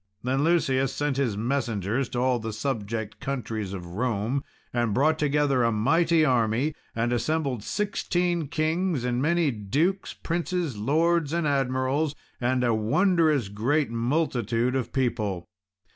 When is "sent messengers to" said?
0.91-2.19